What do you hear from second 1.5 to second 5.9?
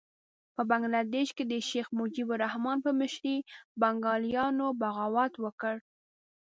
شیخ مجیب الرحمن په مشرۍ بنګالیانو بغاوت وکړ.